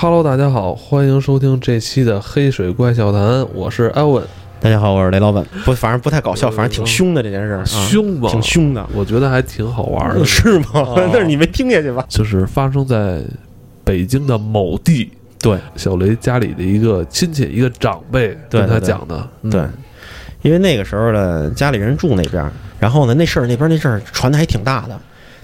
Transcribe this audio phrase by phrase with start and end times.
[0.00, 3.20] Hello，大家好，欢迎收听这期的《黑水怪笑谈》，
[3.52, 4.24] 我是艾文。
[4.60, 5.44] 大家好，我是雷老板。
[5.64, 8.30] 不，反正不太搞笑，反正挺凶的这件事儿，啊凶吗？
[8.30, 10.22] 挺凶的，我觉得还挺好玩的。
[10.24, 10.66] 是吗？
[10.72, 12.06] 哦但是你没听下去吧？
[12.08, 13.20] 就是发生在
[13.82, 19.28] 北京的某地，对小雷家里的一个亲戚，一个长辈对跟他对对讲的。
[19.42, 19.62] 嗯对，
[20.42, 24.96] 因为那个时候呢，家里人住那边儿，然后呢，那事儿那边那事儿传的还挺大的。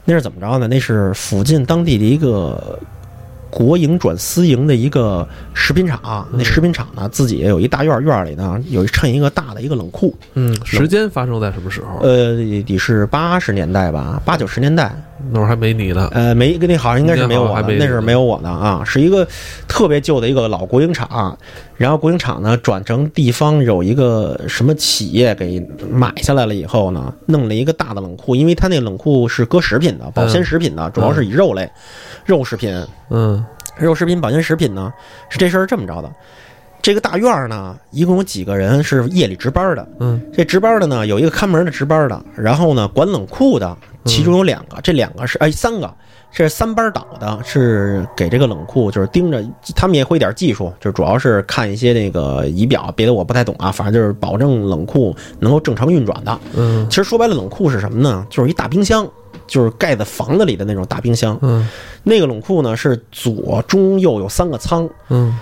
[0.04, 0.68] 那是怎么着呢？
[0.68, 2.78] 那是附近当地的一个
[3.54, 10.12] 国营转私营的一个食品厂，那食品厂呢自己有一大院儿，院儿里呢有一衬一个大的一个冷库。
[10.34, 12.00] 嗯，时间发生在什么时候？
[12.00, 12.34] 呃，
[12.66, 14.92] 得是八十年代吧，八九十年代。
[15.30, 16.10] 那会儿还没你呢。
[16.12, 19.26] 呃，没跟你好像应该是没有我那是没有我呢啊，是一个
[19.68, 21.38] 特别旧的一个老国营厂，
[21.76, 31.70] 然后国营厂呢转成地方有一个什么企业给买下来了以后呢，弄了一个大的冷库，因为它那冷库是搁食品的，保鲜食品的，主要是以肉类、
[32.24, 33.44] 肉食品、嗯
[33.76, 34.92] 肉食品、保健食品呢，
[35.28, 36.10] 是这事儿这么着的。
[36.80, 39.88] 这个大院儿呢，一共有几个人是夜里值班的？
[40.00, 45.92] 嗯这值班的呢，有一个看门的值班的，然后呢，管冷库的，其中有两个，这两个是哎三个，
[46.30, 49.42] 这是三班倒的，是给这个冷库就是盯着，
[49.74, 56.38] 他们也会点技术，就主要是看一些那个仪表，别的我不太懂啊，反正就是保证冷库能够正常运转的。
[56.54, 58.24] 嗯其实说白了，冷库是什么呢？
[58.30, 59.04] 就是一大冰箱。
[59.46, 61.68] 就是盖在房子里的那种大冰箱，嗯
[62.02, 65.38] 那个冷库呢是左中右有三个仓，嗯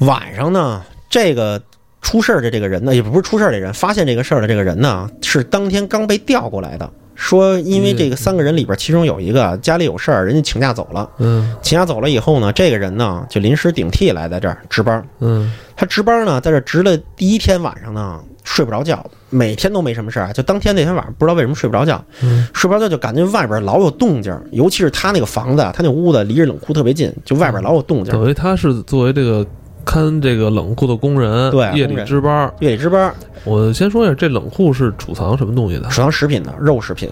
[0.00, 1.60] 晚上呢，这个
[2.02, 6.90] 出事儿的这个人呢，也不是出事儿的人，发现这个事儿的这个人呢，是当天刚被调过来的。
[7.14, 11.08] 说因为这个三个人里边，其中有一个家里有事儿，人家请假走了。
[11.16, 15.02] 嗯请假走了以后呢，这个人呢就临时顶替来在这儿值班。
[15.20, 19.04] 嗯他值班呢，在这值了第一天晚上呢，睡不着觉，
[19.36, 22.48] 每天都没什么事儿，就当天那天晚上不知道为什么睡不着觉，嗯。
[22.54, 28.12] 睡不着觉就感觉外边老有动静儿，尤其是他那个房子，他那屋子离着冷库特别近，就外边老有动静。
[28.12, 28.16] 儿。
[28.16, 29.46] 等于他是作为这个
[29.84, 32.50] 看这个冷库的工人，对夜里值班。
[32.60, 33.14] 夜里值班，
[33.44, 35.88] 我先说一下，这冷库是储藏什么东西的？
[35.88, 37.10] 储藏食品的肉食品。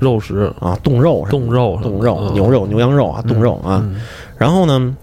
[0.00, 2.34] 肉食、啊，冻肉冻肉冻肉、嗯。
[2.34, 3.80] 牛肉、牛羊肉啊，冻肉啊。
[3.82, 4.00] 嗯。
[4.36, 4.94] 然后呢，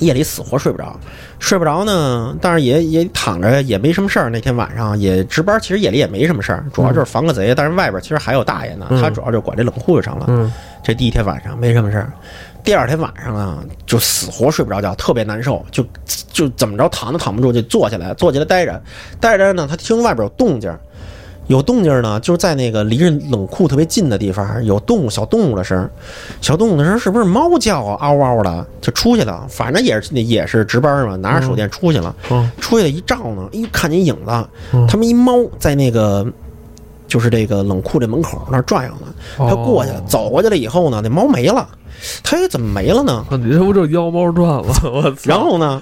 [0.00, 0.98] 夜里死活睡不着，
[1.38, 4.30] 睡不着呢，但是也也躺着也没什么事儿。
[4.30, 7.54] 那天晚上也值班，其实夜里也没什么事儿，主要就是防个贼。
[7.54, 10.26] 但是外边其实还有大爷呢，嗯他主要就管这冷库就成了。
[10.28, 10.52] 嗯
[10.82, 12.12] 这第一天晚上没什么事儿，
[12.62, 15.84] 第二天晚上啊，就死活睡不着觉，特别难受，就
[16.30, 18.80] 就怎么着躺都躺不住，就坐起来，坐起来待着，
[19.20, 20.78] 待着呢，他听外边有动静儿，
[21.48, 25.88] 有动静呢，就是在那个离着冷库特别近的地方，有动物小动物的声，
[26.40, 36.26] 小动物的声是不是猫叫啊，嗷嗷的，就出去了，反正也是也是值班嘛，拿着手电出去了，嗯出去了一照呢，一，看见影子嗯，他们一猫在那个。
[37.08, 41.68] 就是这个冷库这门口那儿转悠呢，他过去了，哦走过去了以后呢，那猫没了，
[42.24, 43.24] 他哎怎么没了呢？
[43.30, 45.14] 啊，你这不就妖猫传了？
[45.22, 45.80] 然后呢，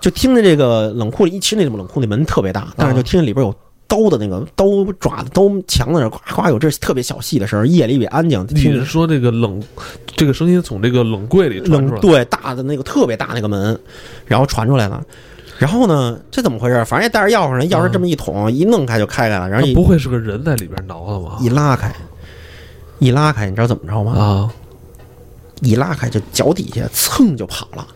[0.00, 3.54] 就听着这个冷库里，其实那冷库那门特别大，但是就听见里边有
[3.88, 4.64] 刀的那个刀
[4.98, 9.62] 爪子、刀墙在那呱呱有这特别小细的声儿，夜里也安静，你听着是说这个冷，
[10.16, 12.00] 这个声音从这个冷柜里传出来？
[12.00, 13.78] 冷对大的那个特别大那个门，
[14.26, 15.02] 然后传出来了。
[15.58, 16.84] 然后呢，这怎么回事？
[16.84, 21.38] 反正也带着钥匙呢，钥匙这么一捅，一弄开就开开了，然后不会是个人在里边挠的吧？
[21.40, 21.94] 一拉开，
[22.98, 24.12] 一拉开，你知道怎么着吗？
[24.12, 24.50] 啊，
[25.62, 27.86] 一拉开就脚底下蹭就跑了。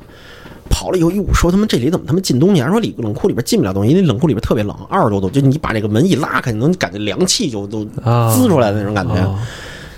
[0.70, 2.70] 跑了以后，哟，说他妈这里怎么他妈进东西啊？
[2.70, 9.14] 说里冷库里边进不了东西，因为冷库里边特别冷，二十多度，就你把这个门一拉开，你能感觉凉气就都啊滋出来的那种感觉。
[9.16, 9.38] 啊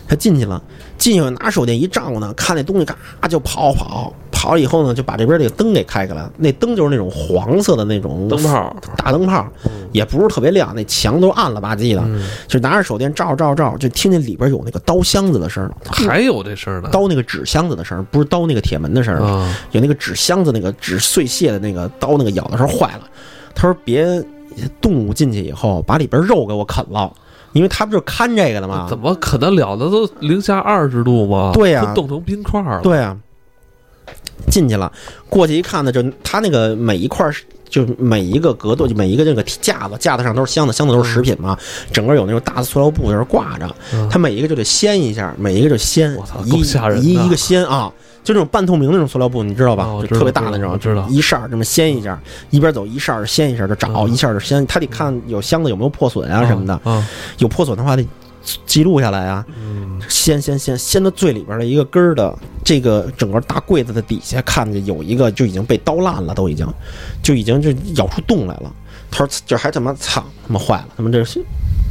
[0.09, 0.63] 他进去了，
[0.99, 2.95] 进去拿手电一照呢，看那东西嘎
[3.29, 4.13] 就跑跑
[4.43, 6.29] 跑了以后呢，就把这边这个灯给开开了。
[6.37, 9.47] 那灯就是那种黄色的那种灯泡，大灯泡，
[9.93, 15.71] 也不是特别亮，那墙都暗了吧唧的，嗯就拿着手电照照照，就听见里边有那个刀箱子的声儿，
[16.09, 16.89] 还有这声呢？
[16.91, 19.17] 刀那个纸箱子的声儿，不是刀那个铁门的声
[19.71, 23.03] 有那个纸箱子那个纸碎屑的那个刀那个咬的时候坏了。
[23.55, 24.05] 他说别
[24.81, 27.13] 动物进去以后把里边肉给我啃了，
[27.53, 28.89] 因为他不就是看这个的吗？
[28.91, 31.53] 怎么可能了的都零下二十度吗？
[31.55, 32.81] 对呀都冻成冰块了。
[32.83, 33.17] 对啊，
[34.51, 34.91] 进去了，
[35.29, 37.45] 过去一看呢，就他那个每一块儿是。
[37.73, 41.57] 就每一个格斗，就每一个那个架子，架子上都是箱子，箱子都是食品嘛。
[41.91, 46.61] 整个有那种大的塑料布在那挂着，嗯它每一个就得掀一下，每一个就掀一
[47.01, 47.91] 一一个掀啊，
[48.23, 49.87] 就那种半透明那种塑料布，你知道吧？
[50.03, 57.09] 就特别大的那种，知道一扇儿这么掀一下，一边走一扇儿掀一下就找，嗯一下就掀，他得看有箱子有没有破损啊什么的，啊，
[57.39, 58.07] 有破损的话得
[58.67, 59.45] 记录下来啊。
[59.57, 66.67] 嗯掀掀掀掀到最里边的一个根儿的这个整个大柜子的底下，看见有一个就已经被刀烂了，都已经
[67.23, 68.73] 就已经就咬出洞来了。
[69.11, 71.41] 他说：“这还怎么操他妈坏了，他妈这是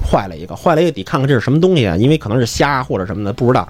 [0.04, 3.68] 坏了一个，坏了一个得看看这是什么东西啊，因为可能是虾或者什么的，不知道。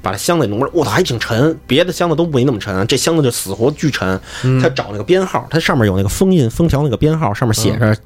[0.00, 4.20] 把这箱子弄过来，我操，还挺沉，别的箱子都没那么沉，这箱子就死活巨沉。
[4.60, 7.96] 他找那个编号，它上面有那个封印封条那个编号，上面写着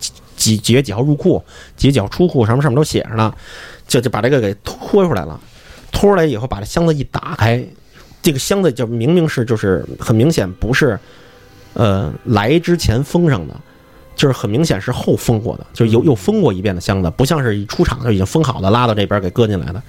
[0.46, 1.42] 几几月几号入库，
[1.76, 3.34] 几月几号出库，上面上面都写着呢。
[3.88, 5.40] 就就把这个给拖出来了，
[5.90, 7.64] 拖出来以后把这箱子一打开，
[8.22, 10.98] 这个箱子就明明是就是很明显不是，
[11.74, 13.54] 呃，来之前封上的。
[14.14, 19.82] 就是很明显是后封过的，就是又又封过一遍的箱子，不像是一出厂就已经封好的，拉到这边给搁进来的。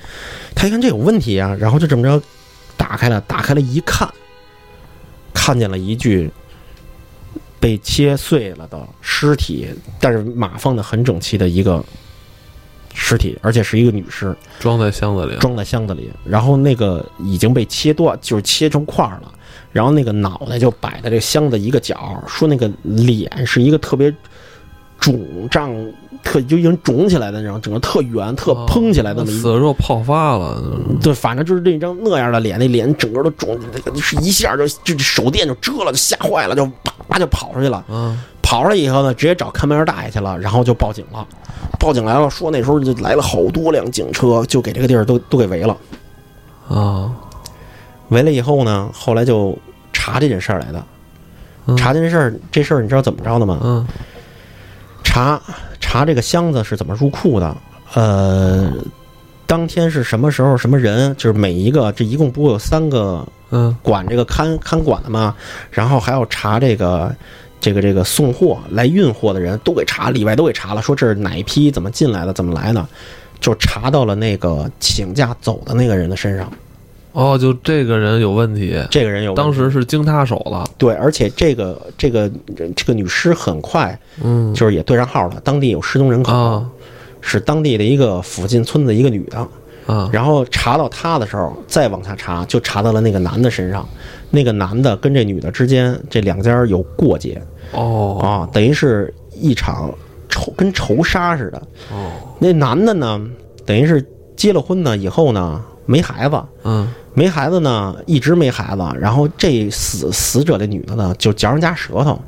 [0.54, 2.22] 他一看这有问题啊，然后就这么着
[2.76, 4.06] 打开了，打开了一看，
[5.34, 6.30] 看见了一具
[7.60, 9.68] 被切碎了的尸体，
[10.00, 11.84] 但是码放的很整齐的一个
[12.94, 16.12] 尸体，而且是一个女尸，装在箱子里，装在箱子里。
[16.26, 19.34] 然后那个已经被切断，就是切成块了。
[19.72, 24.12] 然后那个脑袋就摆在这箱子一个角，说那个脸是一个特别
[25.00, 25.72] 肿胀、
[26.24, 29.26] 特就已经肿起来的那种，整个特圆、特嘭起来的。
[29.26, 30.62] 死了之后泡发了，
[31.02, 36.66] 对，反正就是那张那样的脸，那脸整个都肿，那个是一下就就手电就遮了，就吓坏了，就
[37.10, 37.84] 啪就跑出去了。
[37.90, 41.26] 嗯，跑出来以后呢，直接找看门大爷去了，然后就报警了。
[41.80, 45.78] 报警来了，说那时候就来了好多辆警车，就给这个地儿都都给围了。
[46.68, 47.12] 啊，
[48.10, 49.58] 围了以后呢，后来就。
[50.00, 50.82] 查这件事儿来的，
[51.76, 53.60] 查这件事儿，这事儿你知道怎么着的吗？
[53.62, 53.86] 嗯，
[55.08, 55.42] 查
[55.80, 57.56] 查这个箱子是怎么入库的？
[57.94, 58.72] 呃，
[59.46, 60.58] 当天是什么时候？
[60.58, 61.16] 什么人？
[61.16, 65.34] 就是每一个，这一共不有三个，嗯，管这个看看管的吗？
[65.72, 67.16] 然后还要查这个
[67.62, 72.86] 这个这个送货来运货的人都给查，里外都给查了，说这是哪一批，怎么进来的，怎么来的，
[73.40, 76.52] 就查到了那个请假走的那个人的身上。
[77.18, 80.64] 哦，就这个人有问题，这个人有，当时是经他手了。
[80.78, 82.30] 对，而且这个这个
[82.76, 85.42] 这个女尸很快，嗯，就是也对上号了。
[85.44, 86.64] 当地有失踪人口，
[87.20, 89.48] 是当地的一个附近村子一个女的，
[89.88, 93.84] 啊，然后查到她的时候，再往下查，就查到了那个男的身上。
[94.30, 97.42] 那个男的跟这女的之间这两家有过节，
[97.72, 99.92] 哦，啊，等于是一场
[100.30, 101.58] 仇跟仇杀似的。
[101.92, 103.20] 哦，那男的呢，
[103.66, 104.06] 等于是
[104.36, 105.60] 结了婚呢以后呢。
[105.88, 108.84] 没孩子，嗯，没孩子呢，一直没孩子。
[109.00, 112.22] 然后这死死者这女的呢，就嚼人家舌头，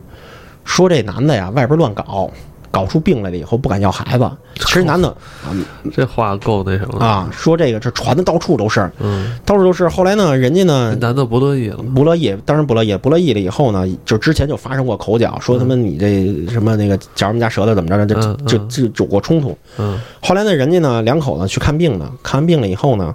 [0.64, 2.32] 说这男的呀，外边乱搞，
[2.72, 4.30] 搞出病来了以后不敢要孩子。
[4.56, 5.14] 其实男的，
[5.94, 7.30] 这话够那什么啊？
[7.32, 9.90] 说这个这传的到处都是，嗯，到处都是。
[9.90, 19.58] 后来呢，人家呢，男的不乐意了，不乐意，当然不乐意，不乐意了以后呢，就之前就发生过口角，说他妈你这什么那个嚼人家舌头怎么着，就就就有过冲突。
[19.78, 23.14] 嗯，后来呢，人家呢两口子去看病呢，看完病了以后呢。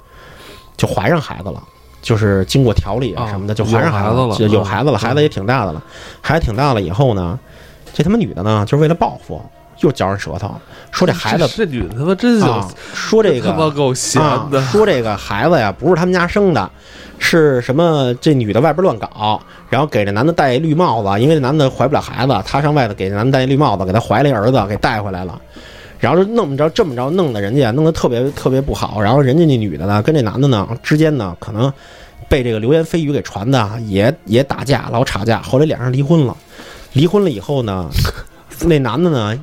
[0.76, 1.62] 就怀上孩子了，
[2.02, 5.82] 就是经过调理啊什么的，就怀上孩子了，就有孩子了，孩子也挺大的了，
[6.20, 7.38] 孩子挺大了以后呢，
[7.92, 9.40] 这他妈女的呢，就是为了报复，
[9.80, 10.54] 又嚼人舌头，
[10.90, 16.70] 说这孩子这女的他妈真行，说这个他妈够闲的，说这个孩子呀不是他们家生的，
[17.18, 18.12] 是什么？
[18.20, 25.40] 这女的外边乱搞，然后给这男的戴一绿帽子，因为这男的怀不了孩子，她上外头给这男的戴一绿帽子，给他怀了一儿子，给带回来了。
[26.04, 29.00] 然后就弄着这么着弄的，人家弄得特别特别不好。
[29.00, 31.72] 然后人家那女的呢，跟这男的呢之间呢，可能
[32.28, 35.40] 被这个流言蜚语给传的，也也打架，老吵架。
[35.40, 36.36] 后来两人离婚了。
[36.92, 37.88] 离婚了以后呢，
[38.66, 39.34] 那男的呢，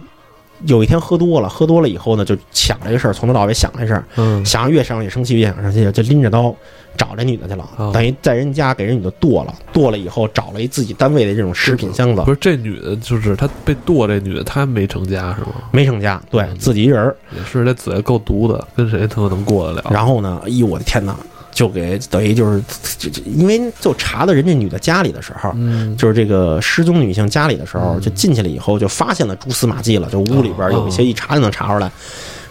[0.66, 6.56] 有一天喝多了，喝多了以后呢，就想这个事儿，从头到尾想这事儿，嗯，想越想越生气，越想生气，就拎着刀。
[6.98, 12.22] 找这女的去了，等于在人家给人女的剁了，剁了以后找了一自己单位的这种食品箱子。
[12.24, 15.54] 不是这女的，就是她被剁这女的，她没成家是吗？
[15.72, 17.16] 没成家，对自己一人。
[17.34, 19.86] 也是这嘴够毒的，跟谁他妈能过得了？
[19.90, 20.42] 然后呢？
[20.46, 21.16] 哎呦我的天哪！
[21.62, 22.64] 就给等于就是，
[22.98, 31.92] 就就因为就查到人家女的家里的时候，嗯，就是这个失踪女性家里的时候，就进去了以后就发现了蛛丝马迹了，就屋里边有一些一查就能查出来。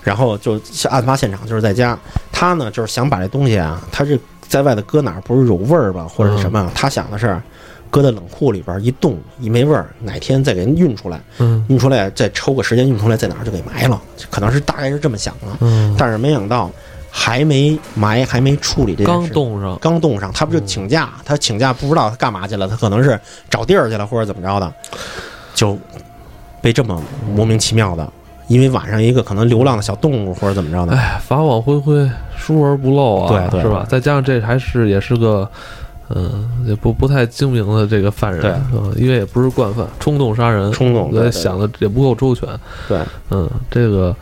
[0.04, 1.98] 然后就案发现场就是在家，
[2.30, 4.16] 他呢就是想把这东西啊，他这。
[4.50, 6.68] 在外头搁哪儿不是有味儿吧，或者什么？
[6.74, 7.40] 他想的是，
[7.88, 11.20] 搁在冷库里边一冻一没味儿，哪天再给人运出来，
[11.68, 14.02] 运出来再抽个时间运出来，在哪儿就给埋了。
[14.28, 16.68] 可能是大概是这么想的，但是没想到
[17.10, 21.10] 还没埋，还没处理这刚冻上，刚冻上，他不就请假？
[21.24, 24.72] 他请假不知道他干嘛去了，他可能是找地儿去了，或者怎么着的，
[25.54, 25.76] 就
[26.60, 27.02] 被这么
[27.34, 28.08] 莫名其妙的。
[28.48, 33.86] 因为晚上一个可能流浪的小动物或者怎么着的，哎，法网恢恢，疏而不漏啊，对对，是吧？
[33.88, 35.48] 再加上这还是也是个，
[36.08, 42.48] 嗯，也不不太精明的这个犯人，对，嗯，因为也不是惯犯，冲动杀人，冲动，对，想的也不够周全，
[42.88, 42.98] 对，
[43.30, 44.12] 嗯，这个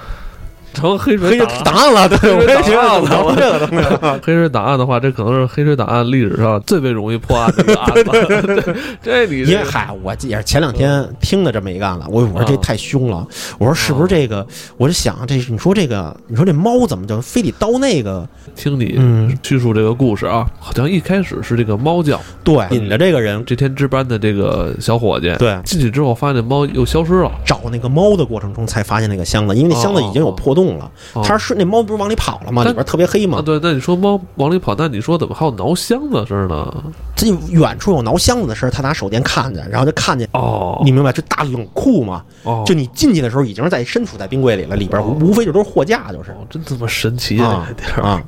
[0.78, 2.72] 成黑水黑档档案了，对，我也觉
[3.10, 3.36] 档案
[4.00, 4.20] 了。
[4.22, 8.74] 黑水档案的话，这可能是黑水档案历史上最为容易破案的一个案子。
[9.02, 13.26] 这你这因为嗨，我也是前两天听的这么一个案子，我我说这啊太凶了，
[13.58, 14.46] 我说是不是这个？
[14.76, 18.28] 我就想这，你说这个，你说这猫怎么就非得叨那个？
[18.54, 30.90] 听你嗯叙述这个故事啊，好像一开始是这个猫叫，对，引着这个人这天值班的这个小伙计，对进去之后发现猫又消失了，找那个猫的过程中才发现那个箱子，因为那箱子已经有破洞了。
[31.14, 32.64] 哦他是那猫不是往里跑了吗？
[32.64, 36.74] 里边特别黑啊，嘛，对，那你说猫往里跑，那你说怎么还有挠箱子声呢？
[37.16, 40.28] 这远处有挠箱子的声儿，他拿手电看见，然后就看见。
[40.32, 42.22] 哦，你明白这大冷库嘛？
[42.42, 47.68] 哦，就你进去的时候已经是在身处在冰柜里了，里边哦无无非就都是货架，就是哦真他妈神奇啊
[48.02, 48.22] 啊。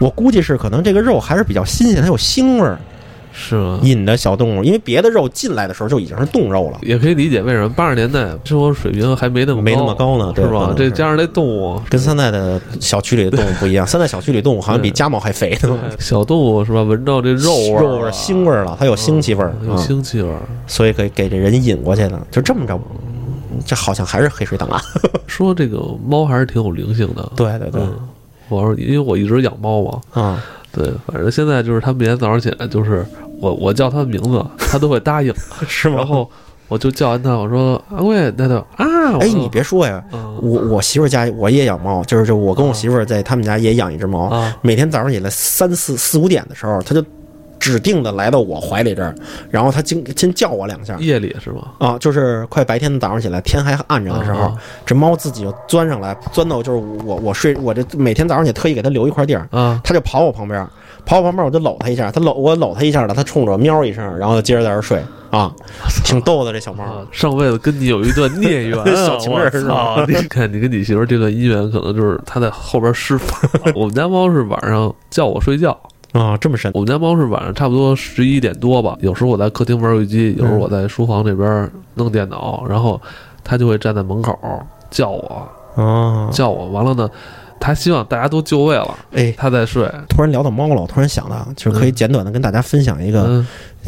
[0.00, 2.78] 我估计是可能这个肉还是比较新鲜，它有腥味儿，
[3.36, 3.80] 是吗？
[3.82, 6.78] 引的小动物，因为别的肉进来的时候就已经是冻肉了。
[6.82, 16.82] 也可以理解为什么八十年代生活水平还没那么没那么高呢对是吧这加上那动物，跟现在的小区里的动物不一样，现在小区里动物好像比家猫还肥呢，小动物是吧？
[16.82, 20.38] 闻到这肉味儿啊肉味儿、腥味儿了，它有腥气味儿有啊，腥气味儿。
[20.66, 22.80] 所以给给这人引过去的，就这么着，
[23.66, 24.80] 这好像还是黑水档案。
[25.26, 27.32] 说这个猫还是挺有灵性的。
[27.34, 27.98] 对对对，嗯，
[28.48, 30.42] 我说因为我一直养猫嘛，啊，
[30.74, 33.04] 对，反正现在就是他每天早上起来，就是
[33.40, 35.32] 我我叫他的名字，他都会答应，
[35.68, 36.28] 是然后
[36.68, 47.04] 我就叫完他，我说阿贵，那就啊，我哎，你别说呀，嗯我我媳妇家我也养猫，就是就我跟我媳妇在他们家也养一只猫，啊每天早上起来三四四五点的时候，他就
[47.64, 49.14] 指定的来到我怀里这儿，
[49.50, 50.98] 然后它先先叫我两下。
[51.00, 51.68] 夜里是吗？
[51.78, 54.54] 啊，就是快白天的早上起来，天还暗着的时候，啊
[54.84, 60.60] 这猫自己就钻上来，钻到就是我我睡我这每天早上也特意给它留一块地儿，啊，它就跑我旁边，
[61.06, 65.50] 跑我旁边我就搂它一下，它搂我搂它一下了，它冲着我喵一声，然后就接着在这儿睡啊，
[66.04, 66.84] 挺逗的这小猫。
[66.84, 70.04] 啊，上辈子跟你有一段孽缘啊， 小情人我是吧！
[70.06, 73.48] 你看你跟你媳妇这段姻缘，可能就是她在后边施法。
[73.74, 75.76] 我们家猫是晚上叫我睡觉，
[76.14, 83.00] 啊，这么深我们家猫是晚上差不多十一点多吧，有时候我在客厅玩游戏机，有时候我在书房这边弄电脑，然后
[83.42, 84.38] 它就会站在门口
[84.90, 86.30] 叫我，啊！
[86.32, 87.10] 叫我，完了呢，
[87.58, 89.90] 它希望大家都就位了，哎，它在睡。
[90.08, 93.46] 突然聊到猫了，我突然想到，就是可以简短的跟大家分享一个，嗯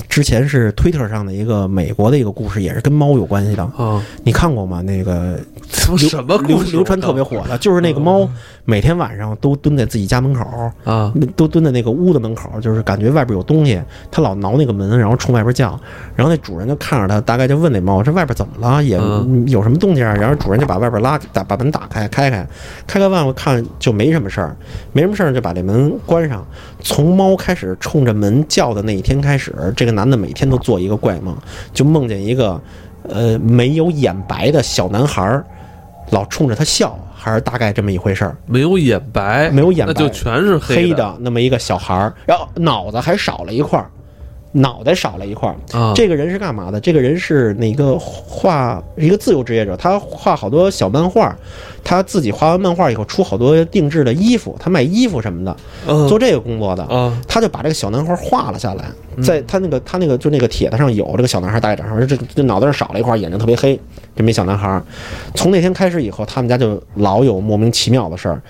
[0.09, 3.63] 之前是推特上的一个美国的一个故事，也是跟猫有关系的。
[3.77, 4.81] 啊，你看过吗？
[4.83, 5.39] 那个
[5.69, 6.39] 什么流什么？
[6.47, 8.29] 流流传特别火的，就是那个猫
[8.65, 10.45] 每天晚上都蹲在自己家门口，
[10.85, 15.79] 啊都蹲在那个屋的门口，就是感觉外边有东西，它老挠那个门，然后冲外边叫，
[16.15, 18.83] 然后那主人就看着它，大概就问那猫：“这外边怎么了？
[18.83, 22.47] 也嗯有什么动静啊？”然后主人就把外边拉打把门打开，开开，
[22.87, 24.57] 开开完我看就没什么事儿，
[24.93, 26.45] 没什么事儿就把这门关上。
[26.87, 31.37] 从猫开始冲着门叫的那一天开始，这个男的每天都做一个怪梦，
[31.75, 32.61] 就梦见一个
[33.09, 35.45] 呃没有眼白的小男孩儿，
[36.11, 38.37] 老冲着他笑，还是大概这么一回事儿。
[38.47, 43.91] 没有眼白，没有眼白那就全是黑的的那么一个小孩儿，然后脑子还少了一块儿，
[44.53, 45.57] 脑袋少了一块儿。
[45.77, 45.93] 啊。
[45.93, 46.81] 这个人是干嘛的？
[46.81, 51.37] 这个人是那个画一个自由职业者，他画好多小漫画，
[51.89, 56.09] 他自己画完漫画以后出好多定制的衣服，他卖衣服什么的，嗯。
[56.09, 56.83] 做这个工作的。
[56.83, 59.23] 啊他就把这个小男孩画了下来，嗯。
[59.23, 63.79] 在他那个他那个就那个帖子上有这个小男孩大概长什么，这这脑袋上少了一块，眼睛特别黑，
[64.17, 64.83] 这么一小男孩。
[65.37, 68.43] 从那天开始以后，他们家就老有莫名其妙的事儿，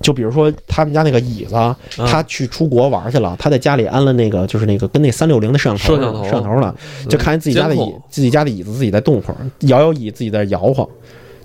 [0.00, 6.24] 就比如说他们家那个椅子，啊他去出国玩去了，他在家里安了那个就是那个跟那三六零的摄像头摄像头。
[6.24, 6.72] 摄像头了，
[7.08, 10.86] 就看见自己家的椅自己家的椅子自己在动会儿，摇摇椅自己在摇晃，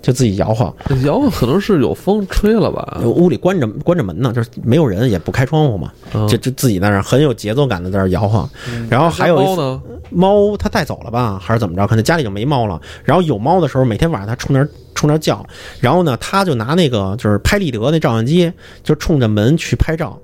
[0.02, 0.74] 就自己摇晃。
[1.04, 3.02] 摇晃可能是有风吹了吧？
[3.04, 8.50] 屋里关着关着门呢，就是没有人，也不开窗户嘛，嗯就就自己在那儿很有节奏感的在那儿摇晃。
[8.90, 9.82] 然后还有一次猫呢？
[10.10, 11.86] 猫它带走了吧，还是怎么着？
[11.88, 12.80] 可能家里就没猫了。
[13.04, 15.46] 然后有猫的时候，每天晚上它冲那儿冲那儿叫，
[15.80, 18.52] 然后呢，他就拿那个就是拍立得那照相机，
[18.84, 20.20] 就冲着门去拍照。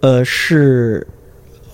[0.00, 1.06] 呃，是，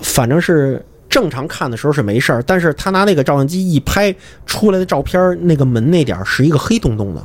[0.00, 0.84] 反正是
[1.14, 4.12] 正常看的时候是没事儿，但是他拿那个照相机一拍
[4.46, 7.22] 出来的照片，那个门那点儿是一个黑洞洞的，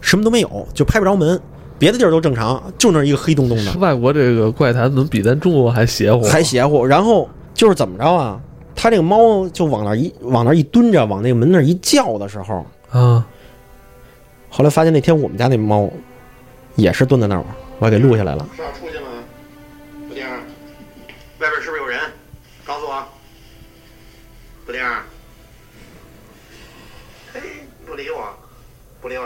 [0.00, 1.40] 什么都没有，就拍不着门，
[1.80, 3.72] 别的地儿都正常，就那儿一个黑洞洞的。
[3.80, 6.22] 外国这个怪谈怎么比咱中国还邪乎？
[6.28, 6.86] 还邪乎。
[6.86, 8.40] 然后就是怎么着啊？
[8.76, 13.26] 他这个猫就往那儿一往那儿一蹲着，往那个门那儿一叫的时候，啊
[14.48, 15.90] 后来发现那天我们家那猫
[16.76, 17.44] 也是蹲在那儿，
[17.80, 18.46] 我还给录下来了。
[18.54, 19.07] 是要出去吗？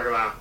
[0.02, 0.34] 是吧？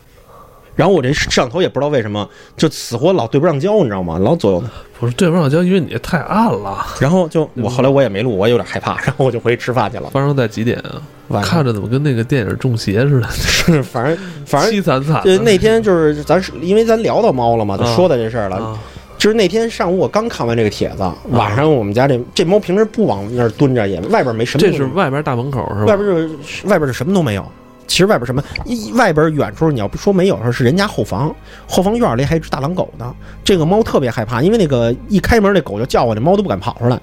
[0.73, 4.17] 然后我这摄像头也不知道为什么就死活老对不上焦，你知道吗？
[4.19, 4.63] 老左右。
[4.99, 6.85] 不是对不上焦，因为你太暗了。
[6.99, 10.09] 然后就我后来我也没录，我也有点害怕， 然后我就回去吃饭去了。
[10.11, 11.01] 发生在几点啊？
[11.27, 15.37] 晚上看着怎么跟那个电影《中邪》似的，是，反正反正凄惨惨的。
[15.37, 18.55] 就那天就是咱是因为咱聊到猫了嘛，就啊说到这事儿了。
[18.57, 18.79] 啊
[19.17, 24.67] 就是那天上午我刚看完这个帖子，晚上我们家这这猫平时不往那儿蹲着，也外边没什么。
[24.67, 25.91] 这是外边大门口是吧？
[25.91, 27.45] 外边就是外边就什么都没有。
[27.91, 31.35] 其实外边什么，一外边远处你要不说没有的时候，是人家后房，
[31.67, 33.13] 后房院里还有一只大狼狗呢。
[33.43, 36.97] 这个猫特别害怕，因为那个一开门那狗就叫唤，那猫都不敢跑出来。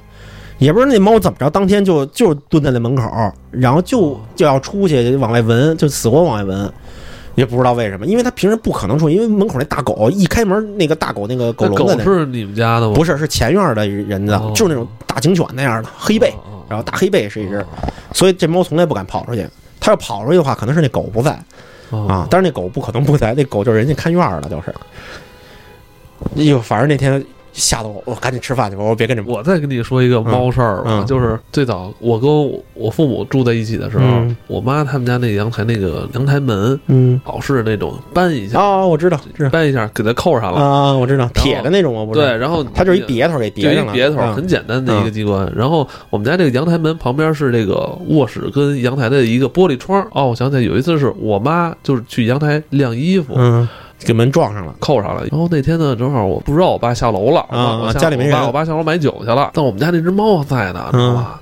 [0.56, 3.02] 也不知道那猫怎么着，当天就就蹲在那门口，
[3.50, 6.72] 然后就就要出去往外闻，就死活往外闻，
[7.34, 12.94] 也不知道为什么，因为它平时不可能出去，因为门口那大狗一开门，那个大狗那个狗笼子那是你们家的吗？
[12.94, 17.62] 不是是前院的人的，哦就是那种大警犬那样的黑背，哦然后大黑背是一只，
[18.14, 19.46] 所以这猫从来不敢跑出去。
[19.80, 21.38] 它要跑出去的话，可能是那狗不在
[21.90, 24.74] 哦啊，但是那狗不可能不在，那狗就是人家看院儿了，就是。
[26.36, 27.24] 哎呦，反正那天
[27.58, 31.00] 吓得我，我赶紧吃饭去吧，我说别跟这我再跟你说一个猫事儿吧，嗯。
[31.00, 34.36] 嗯就是最早我跟我我父母住在一起的时候，嗯。
[34.46, 39.50] 我妈他们家那个阳台那个阳台门嗯，老是那种搬一下、哦，我知道，知道。
[39.50, 45.50] 搬一下给它扣上了，啊，我知道，铁的那种，我不知道对，，然后它就是一别头给就叠上了，一别头，嗯很简单的一个机关。
[45.56, 47.74] 然后我们家这个阳台门旁边是这个
[48.08, 50.06] 卧室跟阳台的一个玻璃窗。
[50.12, 53.66] 哦，我想起来有一次是我妈就是去阳台晾衣服，嗯，
[54.00, 55.24] 给门撞上了，扣上了。
[55.30, 58.34] 然后那天呢，正好我不知道我爸下楼了，啊我家里没人。
[58.36, 61.40] 我爸我爸下楼买酒去了，但我们家那只猫在呢，知道吧？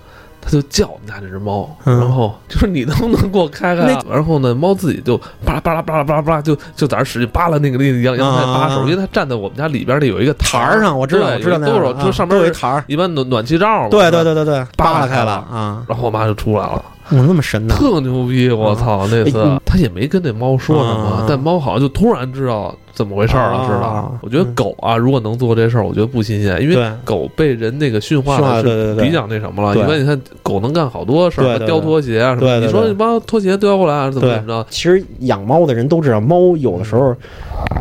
[0.49, 1.99] 他就叫我们家那只猫，嗯。
[1.99, 4.01] 然后就是你能不能给我开开、啊？
[4.09, 18.51] 然后呢，猫自己就巴拉巴拉巴拉巴拉巴拉，就就在那使劲扒拉那个那个阳阳台把手，啊因为它站在我们家里边的有一个台儿上，我知道，我知道都有就上面有一台儿，一般暖暖气罩嘛，对对对对对，扒拉开了啊，然后我妈就出来了，我那么神呢，特牛逼！
[18.51, 24.19] 我操，那次哎他也没跟那猫说什么啊，但猫好像就突然知道怎么回事了啊似的。
[24.23, 29.75] 我觉得狗啊，如果能做这事儿，我觉得不新鲜，因为狗被人那个驯化驯化的对对对是比较那什么了。
[29.75, 34.67] 对一般你看狗能干好多事叼拖鞋啊什么你说你把拖鞋叼过来啊，怎么怎么着？
[34.71, 37.15] 其实养猫的人都知道，猫有的时候，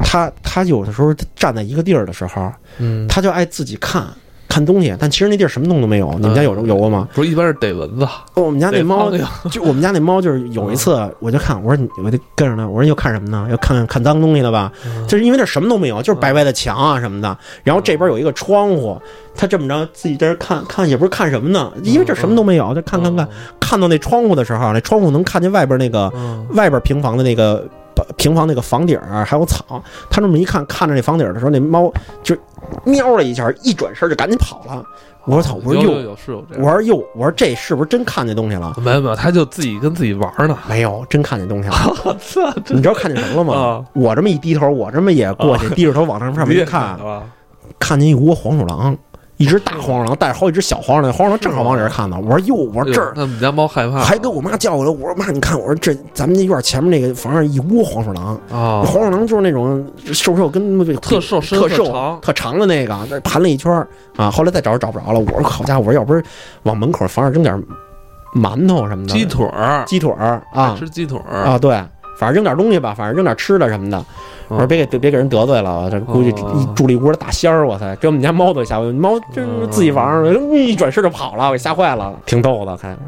[0.03, 4.05] 它它有的时候它站在一个地儿的时候，嗯，它就爱自己看
[4.55, 6.09] 看东西，但其实那地儿什么东西都没有。
[6.13, 7.05] 你们家有有过吗？
[7.13, 9.11] 不是一般是逮蚊子，我们家那猫
[9.51, 13.45] 就我们家那猫就是有一次，我就看，我说你我就跟着它，我说又看什么呢？
[13.51, 14.71] 要看看脏东西了吧？
[15.09, 17.37] 就是因为那什么都没有，就是白白的墙啊什么的。
[17.65, 18.97] 然后这边有一个窗户，
[19.35, 23.27] 它这么着自己在这看看，也不是看什么呢，因为这什么都没有，就看看看。
[23.59, 27.67] 看到那窗户的时候，那窗户能看见外边那个嗯，外边平房的那个呃
[28.17, 31.91] 平房那个房顶儿还有草，他这么一看，看着那房顶儿的时候，那猫
[32.23, 32.35] 就
[32.83, 34.83] 喵了一下，一转身就赶紧跑了。
[35.25, 35.55] 我说操！
[35.63, 36.63] 我说哟，有有有是有这样。
[36.63, 38.75] 我说哟，我说这是不是真看见东西了？
[38.77, 40.55] 没有没有，他就自己跟自己玩呢。
[40.69, 42.17] 没有，真看见东西了。
[42.19, 43.85] 操，你知道看见什么了吗？
[43.93, 46.99] 我这么一低头，我这么也过去，低着头往上上面一看，
[47.79, 48.95] 看见一窝黄鼠狼，
[49.37, 52.17] 一只大黄鼠狼带着好几只小黄鼠狼，黄鼠狼正好往这儿看呢。
[52.17, 62.57] 我说哟，我说这儿那我们家猫害怕，还给我妈叫过来，我说妈，你看，我说这咱们那院前面那个房上一窝黄鼠狼，啊，黄鼠狼就是那种瘦瘦跟那个特瘦特瘦特长。
[62.57, 64.31] 的那个，那盘了一圈儿啊。
[64.31, 65.19] 后来再找着找不着了。
[65.19, 66.23] 我说好家伙，我说要不是
[66.63, 67.61] 往门口房上扔点
[68.33, 69.83] 馒头什么的，鸡腿儿。
[69.85, 70.75] 鸡腿儿啊。
[70.79, 71.43] 吃鸡腿儿。
[71.43, 71.83] 啊，对，
[72.17, 74.03] 反正扔点东西吧，反正扔点吃的什么的。
[74.47, 76.31] 我说别给别别给人得罪了，这估计
[76.75, 83.01] 住了一屋的大仙儿，我操，给我们家猫都吓坏，猫就是自己玩儿，一转身就跑了，给吓坏了，挺逗的，看着。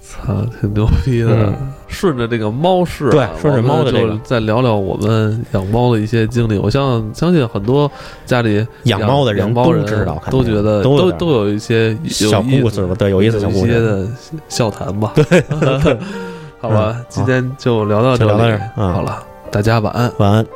[0.00, 1.30] 操，挺牛逼的。
[1.30, 1.54] 嗯
[1.92, 6.56] 顺着这个猫事啊，对顺着猫的这个就再聊聊我们养猫的一些经历。
[6.56, 7.90] 我相相信很多
[8.24, 13.70] 家里养猫的人都养猫人知道都觉得都都都有一些有小故事吧，对，有意思小有故事。
[13.70, 14.08] 一些的
[14.48, 15.12] 笑谈吧。
[15.16, 15.44] 对，
[16.62, 18.30] 好吧，嗯今天就聊到这里。
[18.76, 20.10] 好了，大家晚安。
[20.18, 20.46] 晚安。